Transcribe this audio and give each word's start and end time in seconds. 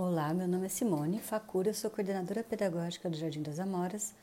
Olá, 0.00 0.32
meu 0.32 0.46
nome 0.46 0.66
é 0.66 0.68
Simone 0.68 1.18
Facura, 1.18 1.74
sou 1.74 1.90
coordenadora 1.90 2.44
pedagógica 2.44 3.10
do 3.10 3.16
Jardim 3.16 3.42
das 3.42 3.58
Amoras. 3.58 4.14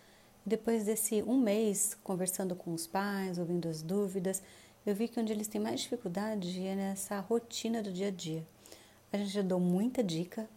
Depois 0.45 0.85
desse 0.85 1.21
um 1.23 1.37
mês 1.37 1.97
conversando 2.01 2.55
com 2.55 2.73
os 2.73 2.87
pais, 2.87 3.37
ouvindo 3.37 3.67
as 3.67 3.81
dúvidas, 3.81 4.41
eu 4.85 4.95
vi 4.95 5.09
que 5.09 5.19
onde 5.19 5.33
eles 5.33 5.49
têm 5.49 5.59
mais 5.59 5.81
dificuldade 5.81 6.65
é 6.65 6.75
nessa 6.75 7.19
rotina 7.19 7.83
do 7.83 7.91
dia 7.91 8.07
a 8.07 8.09
dia. 8.09 8.47
A 9.11 9.17
gente 9.17 9.31
já 9.31 9.41
deu 9.41 9.59
muita 9.59 10.01
dica, 10.01 10.47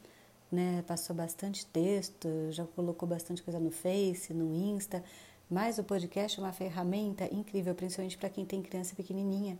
né? 0.52 0.84
Passou 0.86 1.16
bastante 1.16 1.66
texto, 1.66 2.28
já 2.52 2.64
colocou 2.64 3.08
bastante 3.08 3.42
coisa 3.42 3.58
no 3.58 3.72
Face, 3.72 4.32
no 4.32 4.54
Insta, 4.54 5.02
mas 5.50 5.80
o 5.80 5.82
podcast 5.82 6.38
é 6.38 6.42
uma 6.44 6.52
ferramenta 6.52 7.24
incrível, 7.34 7.74
principalmente 7.74 8.16
para 8.16 8.28
quem 8.28 8.44
tem 8.44 8.62
criança 8.62 8.94
pequenininha, 8.94 9.58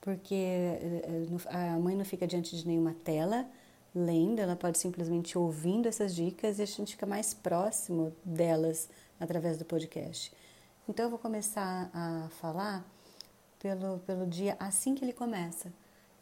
porque 0.00 0.34
eh, 0.34 1.28
eh, 1.48 1.74
a 1.74 1.78
mãe 1.78 1.94
não 1.94 2.04
fica 2.04 2.26
diante 2.26 2.56
de 2.56 2.66
nenhuma 2.66 2.92
tela 3.04 3.48
lendo, 3.94 4.40
ela 4.40 4.56
pode 4.56 4.78
simplesmente 4.78 5.36
ouvindo 5.36 5.88
essas 5.88 6.14
dicas 6.14 6.58
e 6.58 6.62
a 6.62 6.66
gente 6.66 6.92
fica 6.92 7.06
mais 7.06 7.34
próximo 7.34 8.12
delas 8.24 8.88
através 9.18 9.58
do 9.58 9.64
podcast. 9.64 10.32
Então 10.88 11.06
eu 11.06 11.10
vou 11.10 11.18
começar 11.18 11.90
a 11.92 12.28
falar 12.40 12.84
pelo, 13.58 13.98
pelo 14.00 14.26
dia 14.26 14.56
assim 14.58 14.94
que 14.94 15.04
ele 15.04 15.12
começa. 15.12 15.72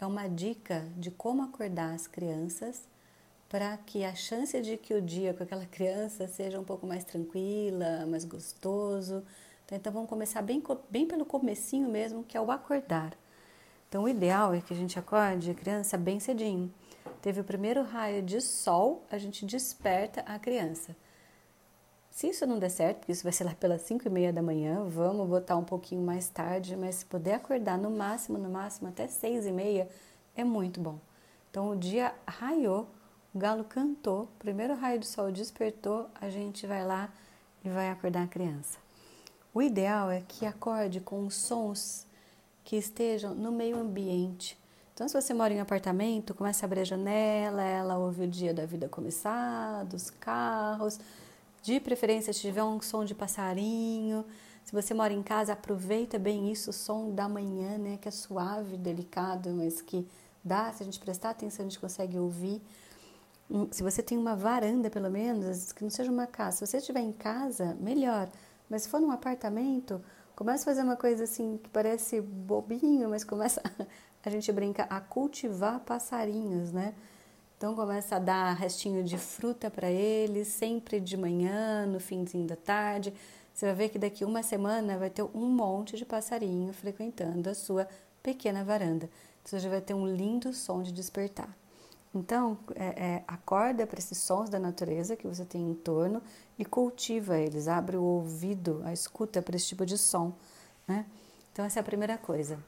É 0.00 0.06
uma 0.06 0.28
dica 0.28 0.86
de 0.96 1.10
como 1.10 1.42
acordar 1.42 1.94
as 1.94 2.06
crianças 2.06 2.82
para 3.48 3.76
que 3.78 4.04
a 4.04 4.14
chance 4.14 4.60
de 4.60 4.76
que 4.76 4.94
o 4.94 5.00
dia 5.00 5.32
com 5.34 5.42
aquela 5.42 5.64
criança 5.66 6.26
seja 6.28 6.60
um 6.60 6.64
pouco 6.64 6.86
mais 6.86 7.04
tranquila, 7.04 8.06
mais 8.06 8.24
gostoso. 8.24 9.22
Então 9.70 9.92
vamos 9.92 10.08
começar 10.08 10.40
bem, 10.40 10.62
bem 10.90 11.06
pelo 11.06 11.26
comecinho 11.26 11.88
mesmo, 11.88 12.24
que 12.24 12.36
é 12.36 12.40
o 12.40 12.50
acordar. 12.50 13.12
Então 13.88 14.04
o 14.04 14.08
ideal 14.08 14.54
é 14.54 14.60
que 14.60 14.72
a 14.72 14.76
gente 14.76 14.98
acorde 14.98 15.50
a 15.50 15.54
criança 15.54 15.96
bem 15.98 16.18
cedinho 16.20 16.72
teve 17.20 17.40
o 17.40 17.44
primeiro 17.44 17.82
raio 17.82 18.22
de 18.22 18.40
sol, 18.40 19.04
a 19.10 19.18
gente 19.18 19.44
desperta 19.44 20.20
a 20.22 20.38
criança. 20.38 20.96
Se 22.10 22.28
isso 22.28 22.44
não 22.46 22.58
der 22.58 22.70
certo, 22.70 22.98
porque 22.98 23.12
isso 23.12 23.22
vai 23.22 23.32
ser 23.32 23.44
lá 23.44 23.54
pelas 23.54 23.82
5 23.82 24.08
e 24.08 24.10
meia 24.10 24.32
da 24.32 24.42
manhã, 24.42 24.84
vamos 24.84 25.28
botar 25.28 25.56
um 25.56 25.62
pouquinho 25.62 26.02
mais 26.02 26.28
tarde, 26.28 26.76
mas 26.76 26.96
se 26.96 27.06
puder 27.06 27.34
acordar 27.34 27.78
no 27.78 27.90
máximo, 27.90 28.38
no 28.38 28.50
máximo 28.50 28.88
até 28.88 29.06
6 29.06 29.46
e 29.46 29.52
meia, 29.52 29.88
é 30.34 30.42
muito 30.42 30.80
bom. 30.80 30.98
Então 31.48 31.70
o 31.70 31.76
dia 31.76 32.12
raiou, 32.26 32.88
o 33.32 33.38
galo 33.38 33.62
cantou, 33.62 34.28
primeiro 34.38 34.74
raio 34.74 34.98
de 34.98 35.06
sol 35.06 35.30
despertou, 35.30 36.08
a 36.20 36.28
gente 36.28 36.66
vai 36.66 36.84
lá 36.84 37.12
e 37.64 37.68
vai 37.68 37.88
acordar 37.88 38.24
a 38.24 38.28
criança. 38.28 38.78
O 39.54 39.62
ideal 39.62 40.10
é 40.10 40.20
que 40.26 40.44
acorde 40.44 41.00
com 41.00 41.30
sons 41.30 42.06
que 42.64 42.76
estejam 42.76 43.34
no 43.34 43.50
meio 43.50 43.78
ambiente, 43.78 44.58
então, 44.98 45.06
se 45.06 45.14
você 45.14 45.32
mora 45.32 45.54
em 45.54 45.60
apartamento, 45.60 46.34
começa 46.34 46.64
a 46.64 46.66
abrir 46.66 46.80
a 46.80 46.84
janela, 46.84 47.62
ela 47.62 47.96
ouve 47.98 48.24
o 48.24 48.26
dia 48.26 48.52
da 48.52 48.66
vida 48.66 48.88
começar, 48.88 49.84
dos 49.84 50.10
carros. 50.10 50.98
De 51.62 51.78
preferência, 51.78 52.32
se 52.32 52.40
tiver 52.40 52.64
um 52.64 52.82
som 52.82 53.04
de 53.04 53.14
passarinho. 53.14 54.24
Se 54.64 54.72
você 54.72 54.92
mora 54.92 55.12
em 55.12 55.22
casa, 55.22 55.52
aproveita 55.52 56.18
bem 56.18 56.50
isso, 56.50 56.70
o 56.70 56.72
som 56.72 57.14
da 57.14 57.28
manhã, 57.28 57.78
né? 57.78 57.96
Que 58.02 58.08
é 58.08 58.10
suave, 58.10 58.76
delicado, 58.76 59.50
mas 59.50 59.80
que 59.80 60.04
dá, 60.42 60.72
se 60.72 60.82
a 60.82 60.84
gente 60.84 60.98
prestar 60.98 61.30
atenção, 61.30 61.64
a 61.64 61.68
gente 61.68 61.78
consegue 61.78 62.18
ouvir. 62.18 62.60
Hum, 63.48 63.68
se 63.70 63.84
você 63.84 64.02
tem 64.02 64.18
uma 64.18 64.34
varanda, 64.34 64.90
pelo 64.90 65.08
menos, 65.08 65.70
que 65.70 65.84
não 65.84 65.90
seja 65.90 66.10
uma 66.10 66.26
casa. 66.26 66.56
Se 66.56 66.66
você 66.66 66.78
estiver 66.78 67.02
em 67.02 67.12
casa, 67.12 67.76
melhor. 67.78 68.28
Mas 68.68 68.82
se 68.82 68.88
for 68.88 69.00
num 69.00 69.12
apartamento, 69.12 70.02
começa 70.38 70.62
a 70.62 70.66
fazer 70.66 70.82
uma 70.82 70.94
coisa 70.94 71.24
assim 71.24 71.58
que 71.60 71.68
parece 71.68 72.20
bobinho, 72.20 73.10
mas 73.10 73.24
começa 73.24 73.60
a 74.24 74.30
gente 74.30 74.52
brinca 74.52 74.84
a 74.84 75.00
cultivar 75.00 75.80
passarinhos, 75.80 76.70
né? 76.70 76.94
Então 77.56 77.74
começa 77.74 78.14
a 78.14 78.18
dar 78.20 78.52
restinho 78.52 79.02
de 79.02 79.18
fruta 79.18 79.68
para 79.68 79.90
eles, 79.90 80.46
sempre 80.46 81.00
de 81.00 81.16
manhã, 81.16 81.86
no 81.86 81.98
finzinho 81.98 82.46
da 82.46 82.54
tarde. 82.54 83.12
Você 83.52 83.66
vai 83.66 83.74
ver 83.74 83.88
que 83.88 83.98
daqui 83.98 84.24
uma 84.24 84.44
semana 84.44 84.96
vai 84.96 85.10
ter 85.10 85.24
um 85.24 85.48
monte 85.48 85.96
de 85.96 86.04
passarinho 86.04 86.72
frequentando 86.72 87.50
a 87.50 87.54
sua 87.54 87.88
pequena 88.22 88.62
varanda. 88.62 89.10
Então, 89.42 89.58
você 89.58 89.58
já 89.58 89.68
vai 89.68 89.80
ter 89.80 89.94
um 89.94 90.06
lindo 90.06 90.52
som 90.52 90.84
de 90.84 90.92
despertar. 90.92 91.52
Então, 92.18 92.58
é, 92.74 92.86
é, 92.86 93.24
acorda 93.28 93.86
para 93.86 93.98
esses 93.98 94.18
sons 94.18 94.50
da 94.50 94.58
natureza 94.58 95.16
que 95.16 95.26
você 95.26 95.44
tem 95.44 95.70
em 95.70 95.74
torno 95.74 96.20
e 96.58 96.64
cultiva 96.64 97.38
eles, 97.38 97.68
abre 97.68 97.96
o 97.96 98.02
ouvido, 98.02 98.82
a 98.84 98.92
escuta 98.92 99.40
para 99.40 99.54
esse 99.54 99.68
tipo 99.68 99.86
de 99.86 99.96
som, 99.96 100.32
né? 100.86 101.06
Então, 101.52 101.64
essa 101.64 101.78
é 101.78 101.80
a 101.80 101.84
primeira 101.84 102.18
coisa. 102.18 102.58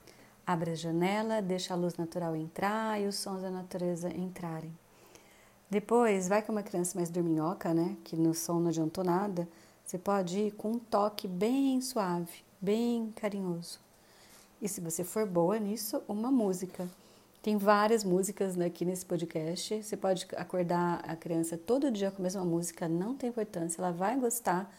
Abre 0.47 0.71
a 0.71 0.75
janela, 0.75 1.43
deixa 1.43 1.75
a 1.75 1.77
luz 1.77 1.97
natural 1.97 2.37
entrar 2.37 3.01
e 3.01 3.07
os 3.07 3.17
sons 3.17 3.43
da 3.43 3.51
natureza 3.51 4.09
entrarem. 4.09 4.73
Depois, 5.69 6.29
vai 6.29 6.43
com 6.43 6.53
uma 6.53 6.63
criança 6.63 6.97
mais 6.97 7.11
dorminhoca, 7.11 7.75
né? 7.75 7.97
Que 8.05 8.17
no 8.17 8.35
som 8.35 8.61
não 8.61 8.69
adiantou 8.69 9.05
nada. 9.05 9.49
Você 9.85 9.99
pode 9.99 10.39
ir 10.39 10.53
com 10.53 10.73
um 10.73 10.79
toque 10.79 11.27
bem 11.27 11.81
suave, 11.81 12.45
bem 12.61 13.13
carinhoso. 13.17 13.81
E 14.63 14.69
se 14.69 14.81
você 14.81 15.03
for 15.03 15.27
boa 15.27 15.59
nisso, 15.59 16.03
uma 16.09 16.31
música. 16.31 16.89
Tem 17.43 17.57
várias 17.57 18.05
músicas 18.05 18.57
né, 18.57 18.67
aqui 18.67 18.85
nesse 18.85 19.05
podcast. 19.07 19.83
Você 19.83 19.97
pode 19.97 20.27
acordar 20.37 21.03
a 21.07 21.17
criança 21.17 21.57
todo 21.57 21.91
dia 21.91 22.11
com 22.11 22.21
a 22.21 22.25
mesma 22.25 22.45
música, 22.45 22.89
não 22.89 23.15
tem 23.15 23.31
importância, 23.31 23.81
ela 23.81 23.93
vai 23.93 24.19
gostar. 24.19 24.73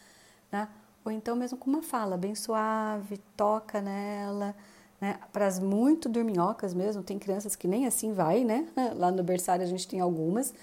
Né? 0.51 0.67
Ou 1.03 1.11
então 1.11 1.35
mesmo 1.35 1.57
com 1.57 1.69
uma 1.69 1.81
fala 1.81 2.17
bem 2.17 2.35
suave, 2.35 3.17
toca 3.35 3.81
nela 3.81 4.55
né? 5.01 5.19
Para 5.33 5.47
as 5.47 5.59
muito 5.59 6.07
dorminhocas 6.07 6.75
mesmo, 6.75 7.01
tem 7.01 7.17
crianças 7.17 7.55
que 7.55 7.67
nem 7.67 7.87
assim 7.87 8.13
vai, 8.13 8.43
né? 8.43 8.67
Lá 8.95 9.11
no 9.11 9.23
berçário 9.23 9.65
a 9.65 9.67
gente 9.67 9.87
tem 9.87 9.99
algumas. 9.99 10.53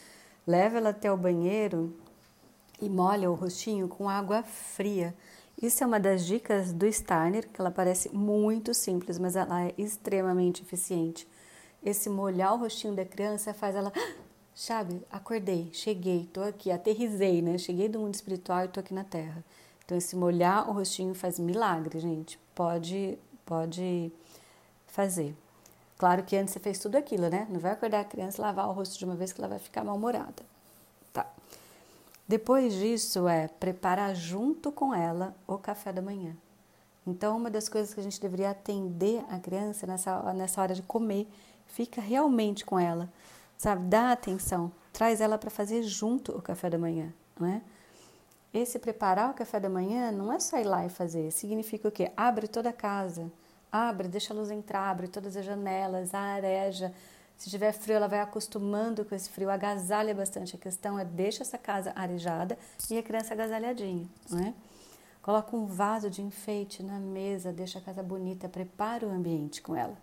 Leva 0.46 0.78
ela 0.78 0.90
até 0.90 1.10
o 1.12 1.16
banheiro 1.16 1.92
e 2.80 2.88
molha 2.88 3.28
o 3.28 3.34
rostinho 3.34 3.88
com 3.88 4.08
água 4.08 4.44
fria. 4.44 5.12
Isso 5.60 5.82
é 5.82 5.86
uma 5.86 5.98
das 5.98 6.24
dicas 6.24 6.72
do 6.72 6.90
Steiner, 6.90 7.48
que 7.48 7.60
ela 7.60 7.72
parece 7.72 8.08
muito 8.14 8.72
simples, 8.72 9.18
mas 9.18 9.34
ela 9.34 9.64
é 9.64 9.74
extremamente 9.76 10.62
eficiente. 10.62 11.26
Esse 11.84 12.08
molhar 12.10 12.54
o 12.54 12.58
rostinho 12.58 12.94
da 12.94 13.04
criança 13.04 13.54
faz 13.54 13.74
ela, 13.74 13.92
sabe, 14.54 15.02
acordei, 15.10 15.70
cheguei, 15.72 16.28
tô 16.32 16.42
aqui, 16.42 16.70
aterrisei, 16.70 17.42
né? 17.42 17.58
Cheguei 17.58 17.88
do 17.88 17.98
mundo 17.98 18.14
espiritual 18.14 18.64
e 18.64 18.68
tô 18.68 18.80
aqui 18.80 18.92
na 18.92 19.04
Terra. 19.04 19.44
Então 19.84 19.96
esse 19.96 20.14
molhar 20.14 20.68
o 20.68 20.72
rostinho 20.72 21.14
faz 21.14 21.38
milagre, 21.38 21.98
gente. 21.98 22.38
Pode, 22.54 23.18
pode 23.46 24.12
fazer. 24.86 25.34
Claro 25.96 26.22
que 26.22 26.36
antes 26.36 26.52
você 26.52 26.60
fez 26.60 26.78
tudo 26.78 26.96
aquilo, 26.96 27.28
né? 27.28 27.46
Não 27.50 27.58
vai 27.58 27.72
acordar 27.72 28.00
a 28.00 28.04
criança 28.04 28.38
e 28.38 28.40
lavar 28.40 28.68
o 28.68 28.72
rosto 28.72 28.98
de 28.98 29.04
uma 29.04 29.16
vez 29.16 29.32
que 29.32 29.40
ela 29.40 29.48
vai 29.48 29.58
ficar 29.58 29.82
mal-humorada. 29.82 30.44
Tá. 31.12 31.26
Depois 32.26 32.74
disso 32.74 33.26
é 33.26 33.48
preparar 33.48 34.14
junto 34.14 34.70
com 34.70 34.94
ela 34.94 35.34
o 35.46 35.58
café 35.58 35.92
da 35.92 36.02
manhã. 36.02 36.36
Então, 37.06 37.36
uma 37.36 37.50
das 37.50 37.68
coisas 37.68 37.94
que 37.94 38.00
a 38.00 38.02
gente 38.02 38.20
deveria 38.20 38.50
atender 38.50 39.24
a 39.30 39.38
criança 39.38 39.86
nessa, 39.86 40.32
nessa 40.34 40.60
hora 40.60 40.74
de 40.74 40.82
comer, 40.82 41.26
fica 41.68 42.00
realmente 42.00 42.64
com 42.64 42.78
ela, 42.78 43.08
sabe? 43.56 43.86
Dá 43.86 44.12
atenção, 44.12 44.72
traz 44.92 45.20
ela 45.20 45.38
para 45.38 45.50
fazer 45.50 45.82
junto 45.84 46.36
o 46.36 46.42
café 46.42 46.68
da 46.68 46.78
manhã, 46.78 47.12
né? 47.38 47.62
Esse 48.52 48.78
preparar 48.78 49.30
o 49.30 49.34
café 49.34 49.60
da 49.60 49.68
manhã 49.68 50.10
não 50.10 50.32
é 50.32 50.40
só 50.40 50.58
ir 50.58 50.64
lá 50.64 50.84
e 50.84 50.88
fazer, 50.88 51.30
significa 51.30 51.86
o 51.88 51.92
quê? 51.92 52.10
Abre 52.16 52.48
toda 52.48 52.70
a 52.70 52.72
casa, 52.72 53.30
Abre, 53.70 54.08
deixa 54.08 54.32
a 54.32 54.36
luz 54.36 54.50
entrar, 54.50 54.88
abre 54.88 55.08
todas 55.08 55.36
as 55.36 55.44
janelas, 55.44 56.14
areja. 56.14 56.92
Se 57.36 57.50
tiver 57.50 57.72
frio, 57.72 57.96
ela 57.96 58.08
vai 58.08 58.20
acostumando 58.20 59.04
com 59.04 59.14
esse 59.14 59.28
frio, 59.30 59.50
agasalha 59.50 60.14
bastante. 60.14 60.56
A 60.56 60.58
questão 60.58 60.98
é 60.98 61.04
deixa 61.04 61.42
essa 61.42 61.58
casa 61.58 61.92
arejada 61.94 62.58
e 62.90 62.98
a 62.98 63.02
criança 63.02 63.34
agasalhadinha, 63.34 64.08
não 64.30 64.38
é? 64.40 64.54
Coloca 65.20 65.54
um 65.54 65.66
vaso 65.66 66.08
de 66.08 66.22
enfeite 66.22 66.82
na 66.82 66.98
mesa, 66.98 67.52
deixa 67.52 67.78
a 67.78 67.82
casa 67.82 68.02
bonita, 68.02 68.48
prepara 68.48 69.06
o 69.06 69.10
ambiente 69.10 69.60
com 69.60 69.76
ela. 69.76 69.96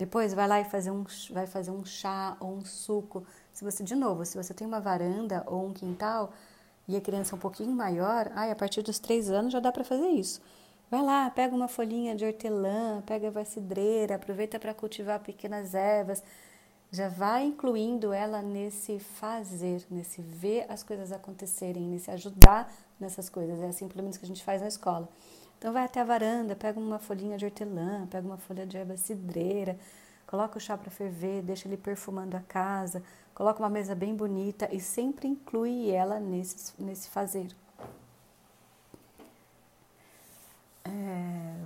Depois 0.00 0.32
vai 0.32 0.48
lá 0.48 0.58
e 0.58 0.64
fazer 0.64 0.90
um, 0.90 1.04
vai 1.30 1.46
fazer 1.46 1.70
um 1.70 1.84
chá 1.84 2.34
ou 2.40 2.56
um 2.56 2.64
suco. 2.64 3.22
Se 3.52 3.62
você, 3.62 3.84
de 3.84 3.94
novo, 3.94 4.24
se 4.24 4.34
você 4.34 4.54
tem 4.54 4.66
uma 4.66 4.80
varanda 4.80 5.44
ou 5.46 5.66
um 5.66 5.74
quintal 5.74 6.32
e 6.88 6.96
a 6.96 7.00
criança 7.02 7.34
é 7.34 7.36
um 7.36 7.38
pouquinho 7.38 7.72
maior, 7.72 8.32
ai, 8.34 8.50
a 8.50 8.56
partir 8.56 8.80
dos 8.80 8.98
três 8.98 9.28
anos 9.28 9.52
já 9.52 9.60
dá 9.60 9.70
para 9.70 9.84
fazer 9.84 10.08
isso. 10.08 10.40
Vai 10.90 11.02
lá, 11.02 11.28
pega 11.28 11.54
uma 11.54 11.68
folhinha 11.68 12.16
de 12.16 12.24
hortelã, 12.24 13.02
pega 13.04 13.30
a 13.38 13.44
cidreira, 13.44 14.14
aproveita 14.14 14.58
para 14.58 14.72
cultivar 14.72 15.20
pequenas 15.20 15.74
ervas. 15.74 16.22
Já 16.90 17.10
vai 17.10 17.44
incluindo 17.44 18.10
ela 18.10 18.40
nesse 18.40 18.98
fazer, 18.98 19.84
nesse 19.90 20.22
ver 20.22 20.64
as 20.70 20.82
coisas 20.82 21.12
acontecerem, 21.12 21.82
nesse 21.82 22.10
ajudar 22.10 22.72
nessas 22.98 23.28
coisas. 23.28 23.60
É 23.60 23.66
assim, 23.66 23.86
pelo 23.86 24.02
menos, 24.02 24.16
que 24.16 24.24
a 24.24 24.28
gente 24.28 24.42
faz 24.42 24.62
na 24.62 24.68
escola. 24.68 25.06
Então, 25.60 25.74
vai 25.74 25.84
até 25.84 26.00
a 26.00 26.04
varanda, 26.04 26.56
pega 26.56 26.80
uma 26.80 26.98
folhinha 26.98 27.36
de 27.36 27.44
hortelã, 27.44 28.06
pega 28.06 28.26
uma 28.26 28.38
folha 28.38 28.66
de 28.66 28.78
erva 28.78 28.96
cidreira, 28.96 29.78
coloca 30.26 30.56
o 30.56 30.60
chá 30.60 30.74
para 30.74 30.90
ferver, 30.90 31.42
deixa 31.42 31.68
ele 31.68 31.76
perfumando 31.76 32.34
a 32.34 32.40
casa, 32.40 33.02
coloca 33.34 33.60
uma 33.60 33.68
mesa 33.68 33.94
bem 33.94 34.14
bonita 34.16 34.66
e 34.72 34.80
sempre 34.80 35.28
inclui 35.28 35.90
ela 35.90 36.18
nesse, 36.18 36.72
nesse 36.82 37.10
fazer. 37.10 37.48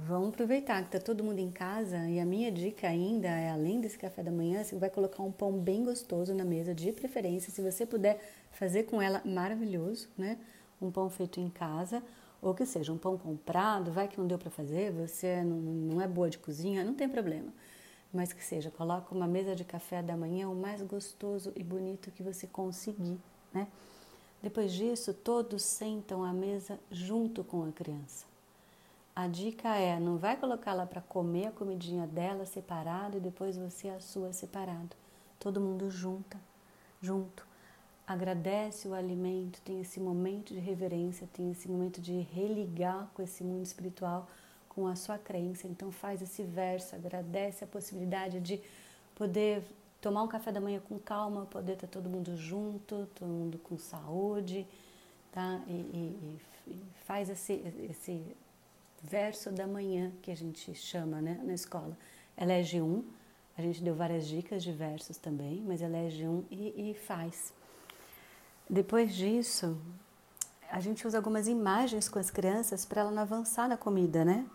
vamos 0.05 0.31
aproveitar 0.31 0.83
que 0.83 0.91
tá 0.91 0.99
todo 0.99 1.23
mundo 1.25 1.39
em 1.39 1.51
casa 1.51 1.97
e 2.09 2.19
a 2.19 2.25
minha 2.25 2.51
dica 2.51 2.89
ainda 2.89 3.29
é 3.29 3.51
além 3.51 3.81
desse 3.81 3.97
café 3.97 4.25
da 4.25 4.31
manhã, 4.31 4.65
você 4.65 4.77
vai 4.77 4.91
colocar 4.91 5.23
um 5.23 5.31
pão 5.33 5.53
bem 5.53 5.85
gostoso 5.85 6.35
na 6.35 6.45
mesa, 6.45 6.75
de 6.75 6.91
preferência, 6.91 7.53
se 7.53 7.63
você 7.63 7.87
puder 7.87 8.21
fazer 8.51 8.85
com 8.85 9.01
ela 9.01 9.23
maravilhoso, 9.25 10.09
né? 10.19 10.37
Um 10.83 10.91
pão 10.91 11.09
feito 11.09 11.41
em 11.41 11.49
casa 11.49 12.03
ou 12.45 12.55
que 12.55 12.67
seja 12.67 12.93
um 12.93 12.99
pão 12.99 13.17
comprado, 13.17 13.91
vai 13.91 14.07
que 14.07 14.19
não 14.19 14.27
deu 14.27 14.39
para 14.39 14.51
fazer, 14.51 14.93
você 14.93 15.43
não, 15.43 15.57
não 15.57 16.01
é 16.01 16.07
boa 16.07 16.29
de 16.29 16.37
cozinha, 16.37 16.85
não 16.85 16.95
tem 16.95 17.09
problema. 17.09 17.51
Mas 18.13 18.33
que 18.33 18.45
seja, 18.45 18.71
coloca 18.71 19.15
uma 19.15 19.27
mesa 19.27 19.57
de 19.57 19.65
café 19.65 20.03
da 20.03 20.15
manhã 20.15 20.49
o 20.49 20.55
mais 20.55 20.83
gostoso 20.83 21.53
e 21.57 21.63
bonito 21.63 22.11
que 22.11 22.23
você 22.23 22.47
conseguir, 22.47 23.19
né? 23.53 23.67
Depois 24.43 24.73
disso, 24.73 25.15
todos 25.15 25.63
sentam 25.63 26.23
à 26.23 26.31
mesa 26.31 26.79
junto 26.91 27.43
com 27.43 27.67
a 27.67 27.73
criança. 27.73 28.27
A 29.17 29.27
dica 29.27 29.75
é: 29.75 29.99
não 29.99 30.19
vai 30.19 30.37
colocá-la 30.37 30.85
para 30.87 31.01
comer 31.01 31.47
a 31.47 31.53
comidinha 31.53 32.07
dela 32.07 32.45
separado 32.45 33.17
e 33.17 33.21
depois 33.21 33.57
você 33.57 33.89
a 33.89 34.01
sua 34.01 34.35
separado. 34.35 34.95
Todo 35.41 35.63
mundo 35.63 35.91
junta, 35.91 36.39
junto. 37.01 37.47
Agradece 38.07 38.87
o 38.87 38.95
alimento, 38.95 39.61
tem 39.63 39.81
esse 39.81 39.99
momento 39.99 40.53
de 40.53 40.61
reverência, 40.61 41.27
tem 41.33 41.51
esse 41.51 41.69
momento 41.69 42.01
de 42.01 42.21
religar 42.21 43.09
com 43.15 43.23
esse 43.23 43.43
mundo 43.43 43.65
espiritual, 43.65 44.29
com 44.69 44.87
a 44.87 44.95
sua 44.95 45.17
crença. 45.17 45.67
Então 45.67 45.91
faz 45.91 46.21
esse 46.21 46.43
verso, 46.43 46.95
agradece 46.95 47.65
a 47.65 47.67
possibilidade 47.67 48.41
de 48.41 48.61
poder 49.15 49.63
tomar 50.01 50.23
um 50.23 50.29
café 50.29 50.53
da 50.53 50.61
manhã 50.61 50.81
com 50.87 50.99
calma, 50.99 51.47
poder 51.47 51.75
estar 51.75 51.87
todo 51.87 52.11
mundo 52.11 52.37
junto, 52.37 53.09
todo 53.15 53.27
mundo 53.29 53.59
com 53.59 53.79
saúde, 53.79 54.67
tá? 55.33 55.63
E, 55.67 55.73
e, 55.73 56.41
e 56.67 56.83
faz 57.07 57.31
esse, 57.31 57.55
esse 57.89 58.23
verso 59.03 59.51
da 59.51 59.67
manhã 59.67 60.13
que 60.21 60.31
a 60.31 60.37
gente 60.37 60.75
chama, 60.75 61.23
né, 61.23 61.41
na 61.43 61.55
escola. 61.55 61.97
Elege 62.37 62.83
um, 62.83 63.03
a 63.57 63.63
gente 63.63 63.83
deu 63.83 63.95
várias 63.95 64.27
dicas 64.27 64.63
de 64.63 64.73
versos 64.73 65.17
também, 65.17 65.63
mas 65.67 65.81
elege 65.81 66.27
um 66.27 66.45
e, 66.51 66.91
e 66.91 66.95
faz. 66.95 67.55
Depois 68.69 69.15
disso, 69.15 69.77
a 70.71 70.81
gente 70.81 71.07
usa 71.07 71.19
algumas 71.19 71.47
imagens 71.47 72.09
com 72.09 72.19
as 72.19 72.31
crianças 72.31 72.85
para 72.85 73.03
ela 73.03 73.11
não 73.11 73.23
avançar 73.23 73.69
na 73.69 73.77
comida, 73.77 74.25
né? 74.25 74.47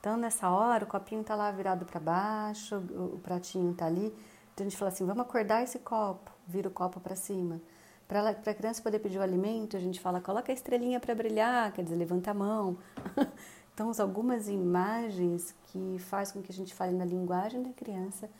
Então, 0.00 0.16
nessa 0.16 0.48
hora, 0.48 0.84
o 0.84 0.86
copinho 0.86 1.20
está 1.20 1.34
lá 1.34 1.50
virado 1.50 1.84
para 1.84 1.98
baixo, 1.98 2.76
o 2.76 3.18
pratinho 3.22 3.72
está 3.72 3.86
ali. 3.86 4.14
Então 4.56 4.66
a 4.66 4.70
gente 4.70 4.78
fala 4.78 4.90
assim: 4.90 5.04
vamos 5.04 5.22
acordar 5.22 5.62
esse 5.62 5.78
copo, 5.80 6.30
vira 6.46 6.68
o 6.68 6.70
copo 6.70 6.98
para 6.98 7.14
cima. 7.14 7.60
Para 8.08 8.30
a 8.30 8.54
criança 8.54 8.80
poder 8.80 9.00
pedir 9.00 9.18
o 9.18 9.22
alimento, 9.22 9.76
a 9.76 9.80
gente 9.80 10.00
fala: 10.00 10.18
coloca 10.18 10.50
a 10.50 10.54
estrelinha 10.54 10.98
para 10.98 11.14
brilhar, 11.14 11.70
quer 11.72 11.82
dizer, 11.82 11.96
levanta 11.96 12.30
a 12.30 12.34
mão. 12.34 12.78
então, 13.74 13.92
algumas 13.98 14.48
imagens 14.48 15.54
que 15.64 15.98
faz 15.98 16.32
com 16.32 16.40
que 16.40 16.50
a 16.50 16.54
gente 16.54 16.72
fale 16.72 16.92
na 16.92 17.04
linguagem 17.04 17.62
da 17.62 17.72
criança, 17.74 18.30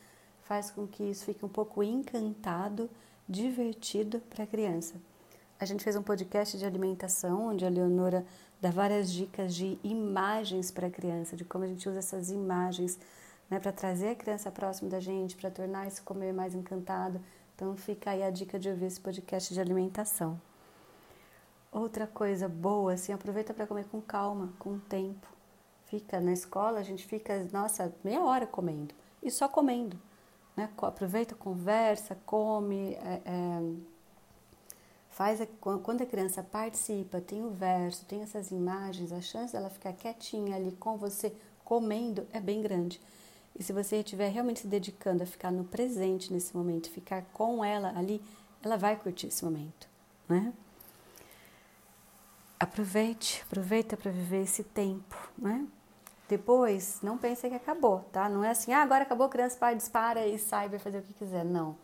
faz 0.41 0.71
com 0.71 0.87
que 0.87 1.03
isso 1.03 1.25
fique 1.25 1.45
um 1.45 1.49
pouco 1.49 1.83
encantado, 1.83 2.89
divertido 3.29 4.19
para 4.21 4.45
a 4.45 4.47
criança. 4.47 4.95
A 5.59 5.65
gente 5.65 5.83
fez 5.83 5.95
um 5.95 6.03
podcast 6.03 6.55
de 6.55 6.65
alimentação, 6.65 7.47
onde 7.49 7.65
a 7.65 7.69
Leonora 7.69 8.23
dá 8.61 8.69
várias 8.69 9.11
dicas 9.11 9.55
de 9.55 9.79
imagens 9.83 10.69
para 10.69 10.85
a 10.85 10.91
criança, 10.91 11.35
de 11.35 11.43
como 11.43 11.63
a 11.63 11.67
gente 11.67 11.89
usa 11.89 11.97
essas 11.97 12.29
imagens 12.29 12.99
né, 13.49 13.59
para 13.59 13.71
trazer 13.71 14.09
a 14.09 14.15
criança 14.15 14.51
próximo 14.51 14.87
da 14.87 14.99
gente, 14.99 15.35
para 15.35 15.49
tornar 15.49 15.87
esse 15.87 16.01
comer 16.01 16.31
mais 16.31 16.53
encantado. 16.53 17.19
Então 17.55 17.75
fica 17.75 18.11
aí 18.11 18.21
a 18.21 18.29
dica 18.29 18.59
de 18.59 18.69
ouvir 18.69 18.85
esse 18.85 18.99
podcast 18.99 19.51
de 19.51 19.59
alimentação. 19.59 20.39
Outra 21.71 22.05
coisa 22.05 22.47
boa, 22.47 22.93
assim, 22.93 23.11
aproveita 23.11 23.51
para 23.51 23.65
comer 23.65 23.85
com 23.85 23.99
calma, 23.99 24.53
com 24.59 24.77
tempo. 24.77 25.27
Fica 25.87 26.19
na 26.19 26.33
escola, 26.33 26.79
a 26.79 26.83
gente 26.83 27.05
fica, 27.05 27.47
nossa, 27.51 27.91
meia 28.03 28.21
hora 28.21 28.45
comendo 28.45 28.93
e 29.23 29.31
só 29.31 29.47
comendo. 29.47 29.97
Né? 30.55 30.69
Aproveita, 30.77 31.33
conversa, 31.33 32.15
come, 32.25 32.93
é, 32.93 33.21
é, 33.25 33.61
faz 35.17 35.41
a, 35.41 35.47
quando 35.81 36.03
a 36.03 36.05
criança 36.05 36.43
participa, 36.43 37.19
tem 37.19 37.43
o 37.43 37.49
verso, 37.49 38.05
tem 38.05 38.21
essas 38.21 38.51
imagens, 38.51 39.11
a 39.11 39.19
chance 39.19 39.51
dela 39.51 39.67
ficar 39.67 39.91
quietinha 39.93 40.55
ali 40.55 40.71
com 40.73 40.95
você 40.95 41.35
comendo 41.65 42.27
é 42.31 42.39
bem 42.39 42.61
grande. 42.61 43.01
E 43.57 43.63
se 43.63 43.73
você 43.73 43.97
estiver 43.97 44.29
realmente 44.29 44.59
se 44.59 44.67
dedicando 44.67 45.23
a 45.23 45.25
ficar 45.25 45.51
no 45.51 45.63
presente 45.63 46.31
nesse 46.31 46.55
momento, 46.55 46.91
ficar 46.91 47.23
com 47.33 47.65
ela 47.65 47.97
ali, 47.97 48.21
ela 48.61 48.77
vai 48.77 48.95
curtir 48.95 49.25
esse 49.25 49.43
momento, 49.43 49.89
né? 50.29 50.53
Aproveite, 52.59 53.41
aproveita 53.47 53.97
para 53.97 54.11
viver 54.11 54.43
esse 54.43 54.63
tempo, 54.63 55.17
né? 55.35 55.65
Depois, 56.29 56.99
não 57.01 57.17
pense 57.17 57.49
que 57.49 57.55
acabou, 57.55 58.01
tá? 58.11 58.29
Não 58.29 58.43
é 58.43 58.51
assim, 58.51 58.71
ah, 58.71 58.83
agora 58.83 59.01
acabou, 59.01 59.27
criança 59.29 59.57
para, 59.57 59.75
dispara 59.75 60.27
e 60.27 60.37
sai, 60.37 60.69
vai 60.69 60.77
fazer 60.77 60.99
o 60.99 61.01
que 61.01 61.13
quiser. 61.13 61.43
Não. 61.43 61.75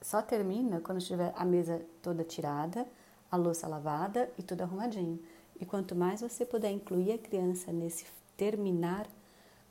Só 0.00 0.22
termina 0.22 0.80
quando 0.80 0.98
estiver 0.98 1.32
a 1.36 1.44
mesa 1.44 1.80
toda 2.02 2.22
tirada, 2.22 2.86
a 3.30 3.36
louça 3.36 3.66
lavada 3.66 4.30
e 4.38 4.42
tudo 4.42 4.62
arrumadinho. 4.62 5.18
E 5.60 5.64
quanto 5.64 5.94
mais 5.94 6.20
você 6.20 6.44
puder 6.44 6.70
incluir 6.70 7.12
a 7.12 7.18
criança 7.18 7.72
nesse 7.72 8.06
terminar, 8.36 9.06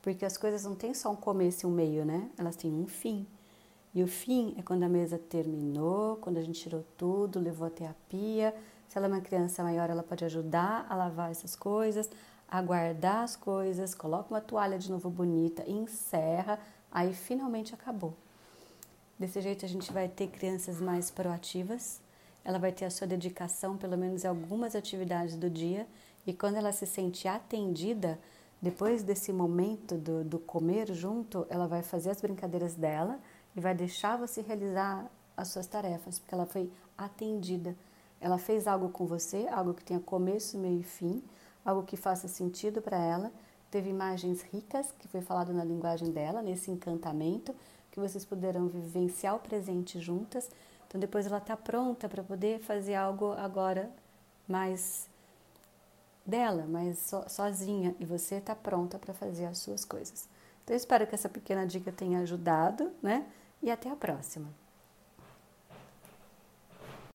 porque 0.01 0.25
as 0.25 0.38
coisas 0.38 0.63
não 0.63 0.75
têm 0.75 0.94
só 0.94 1.12
um 1.12 1.16
começo 1.16 1.66
e 1.66 1.69
um 1.69 1.72
meio, 1.72 2.06
né? 2.06 2.30
Elas 2.38 2.56
têm 2.56 2.72
um 2.72 2.88
fim. 2.88 3.25
E 3.94 4.04
o 4.04 4.07
fim 4.07 4.54
é 4.57 4.62
quando 4.62 4.83
a 4.83 4.89
mesa 4.89 5.18
terminou, 5.18 6.18
quando 6.18 6.38
a 6.38 6.42
gente 6.42 6.60
tirou 6.60 6.83
tudo, 6.98 7.39
levou 7.39 7.68
até 7.68 7.88
a 7.88 7.95
pia. 8.10 8.54
Se 8.89 8.98
ela 8.98 9.07
é 9.07 9.10
uma 9.10 9.22
criança 9.22 9.63
maior, 9.63 9.89
ela 9.89 10.04
pode 10.04 10.25
ajudar 10.25 10.86
a 10.89 10.95
lavar 10.95 11.31
essas 11.31 11.56
coisas, 11.56 12.10
a 12.48 12.62
guardar 12.62 13.24
as 13.24 13.36
coisas, 13.36 13.95
coloca 13.95 14.33
uma 14.33 14.42
toalha 14.42 14.77
de 14.77 14.92
novo 14.92 15.10
bonita, 15.10 15.63
encerra, 15.69 16.60
aí 16.92 17.13
finalmente 17.13 17.74
acabou. 17.74 18.13
Desse 19.18 19.40
jeito 19.40 19.66
a 19.66 19.70
gente 19.70 19.94
vai 19.94 20.10
ter 20.10 20.28
crianças 20.28 20.82
mais 20.82 21.10
proativas, 21.10 22.02
ela 22.44 22.60
vai 22.60 22.72
ter 22.72 22.86
a 22.86 22.90
sua 22.90 23.08
dedicação, 23.08 23.78
pelo 23.78 23.98
menos 23.98 24.24
em 24.24 24.28
algumas 24.28 24.76
atividades 24.76 25.36
do 25.36 25.50
dia, 25.50 25.88
e 26.28 26.34
quando 26.34 26.56
ela 26.56 26.72
se 26.72 26.86
sente 26.86 27.28
atendida, 27.28 28.20
depois 28.62 29.04
desse 29.04 29.32
momento 29.32 29.96
do, 29.96 30.24
do 30.24 30.40
comer 30.40 30.94
junto, 30.94 31.46
ela 31.50 31.68
vai 31.68 31.82
fazer 31.82 32.10
as 32.10 32.22
brincadeiras 32.22 32.74
dela 32.74 33.20
e 33.56 33.60
vai 33.62 33.74
deixar 33.74 34.18
você 34.18 34.42
realizar 34.42 35.10
as 35.38 35.48
suas 35.48 35.68
tarefas, 35.68 36.20
porque 36.20 36.34
ela 36.34 36.46
foi 36.46 36.70
atendida. 36.98 37.76
Ela 38.20 38.38
fez 38.38 38.68
algo 38.68 38.90
com 38.90 39.06
você, 39.06 39.48
algo 39.50 39.74
que 39.74 39.84
tenha 39.84 40.00
começo, 40.00 40.58
meio 40.58 40.80
e 40.80 40.84
fim, 40.84 41.24
algo 41.64 41.84
que 41.84 41.96
faça 41.96 42.28
sentido 42.28 42.82
para 42.82 42.98
ela. 42.98 43.32
Teve 43.70 43.90
imagens 43.90 44.42
ricas, 44.42 44.92
que 45.00 45.08
foi 45.08 45.22
falado 45.22 45.54
na 45.54 45.64
linguagem 45.64 46.12
dela, 46.12 46.42
nesse 46.42 46.72
encantamento, 46.72 47.54
que 47.96 48.00
vocês 48.00 48.26
puderam 48.26 48.68
vivenciar 48.68 49.36
o 49.36 49.40
presente 49.40 50.00
juntas. 50.00 50.52
Então, 50.88 51.00
depois 51.00 51.26
ela 51.26 51.40
está 51.40 51.58
pronta 51.58 52.08
para 52.08 52.22
poder 52.22 52.60
fazer 52.60 52.94
algo 52.94 53.32
agora 53.32 53.90
mais 54.48 55.10
dela, 56.25 56.66
mas 56.68 57.00
so, 57.00 57.24
sozinha 57.28 57.96
e 58.00 58.06
você 58.06 58.36
está 58.36 58.56
pronta 58.56 59.00
para 59.00 59.14
fazer 59.14 59.46
as 59.46 59.58
suas 59.58 59.84
coisas. 59.84 60.28
Então, 60.64 60.75
eu 60.75 60.78
espero 60.78 61.08
que 61.08 61.16
essa 61.16 61.30
pequena 61.30 61.66
dica 61.66 61.92
tenha 61.92 62.20
ajudado, 62.20 62.92
né? 63.02 63.25
E 63.64 63.72
até 63.72 63.90
a 63.90 63.96
próxima. 63.96 64.48